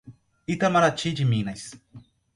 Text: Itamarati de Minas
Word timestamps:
Itamarati 0.47 1.13
de 1.15 1.23
Minas 1.25 1.75